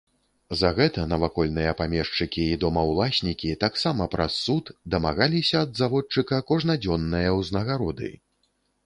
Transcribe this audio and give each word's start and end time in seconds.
За 0.59 0.69
гэта 0.77 1.01
навакольныя 1.09 1.73
памешчыкі 1.81 2.45
і 2.53 2.55
домаўласнікі 2.63 3.51
таксама 3.65 4.07
праз 4.15 4.39
суд 4.47 4.71
дамагаліся 4.95 5.55
ад 5.65 5.77
заводчыка 5.83 6.41
кожнадзённае 6.53 7.25
ўзнагароды. 7.43 8.11